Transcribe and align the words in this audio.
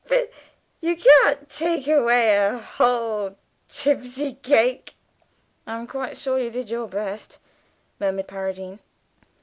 But 0.07 0.31
you 0.79 0.95
can't 0.95 1.47
take 1.47 1.87
away 1.87 2.35
a 2.35 2.57
whole 2.57 3.35
tipshy 3.69 4.33
cake!" 4.33 4.95
"I 5.67 5.77
am 5.77 5.85
quite 5.85 6.17
sure 6.17 6.39
you 6.39 6.49
did 6.49 6.71
your 6.71 6.87
best," 6.87 7.37
murmured 7.99 8.27
Paradine. 8.27 8.79